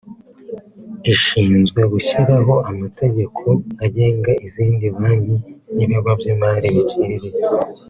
[1.13, 3.43] ishinzwe gushyiraho amategeko
[3.85, 5.37] agenga izindi banki
[5.75, 7.51] n’ibigo by’imari biciriritse